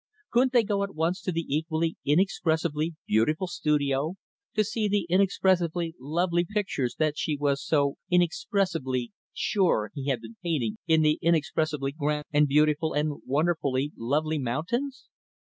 Couldn't 0.31 0.51
they 0.51 0.63
go 0.63 0.81
at 0.81 0.95
once 0.95 1.21
to 1.21 1.31
the 1.31 1.45
equally 1.47 1.95
inexpressibly 2.03 2.95
beautiful 3.05 3.45
studio, 3.45 4.15
to 4.55 4.63
see 4.63 4.87
the 4.87 5.05
inexpressibly 5.11 5.93
lovely 5.99 6.43
pictures 6.43 6.95
that 6.97 7.19
she 7.19 7.37
was 7.37 7.63
so 7.63 7.97
inexpressibly 8.09 9.11
sure 9.31 9.91
he 9.93 10.07
had 10.07 10.19
been 10.19 10.37
painting 10.41 10.77
in 10.87 11.03
the 11.03 11.19
inexpressibly 11.21 11.91
grand 11.91 12.25
and 12.33 12.47
beautiful 12.47 12.93
and 12.93 13.21
wonderfully 13.27 13.91
lovely 13.95 14.39
mountains? 14.39 15.07